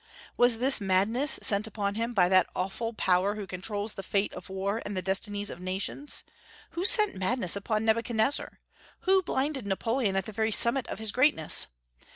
[0.35, 4.49] Was this madness sent upon him by that awful Power who controls the fate of
[4.49, 6.23] war and the destinies of nations?
[6.71, 8.61] Who sent madness upon Nebuchadnezzar?
[9.01, 11.67] Who blinded Napoleon at the very summit of his greatness?